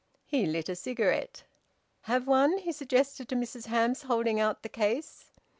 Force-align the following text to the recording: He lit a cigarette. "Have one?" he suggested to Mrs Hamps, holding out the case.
He 0.25 0.47
lit 0.47 0.67
a 0.67 0.75
cigarette. 0.75 1.43
"Have 2.05 2.25
one?" 2.25 2.57
he 2.57 2.71
suggested 2.71 3.29
to 3.29 3.35
Mrs 3.35 3.67
Hamps, 3.67 4.01
holding 4.01 4.39
out 4.39 4.63
the 4.63 4.67
case. 4.67 5.29